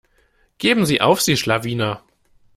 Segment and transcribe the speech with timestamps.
[0.57, 2.03] Geben sie auf, sie Schlawiner.